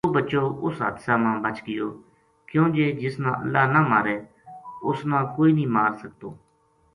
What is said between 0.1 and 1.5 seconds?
بچو اس حادثہ ما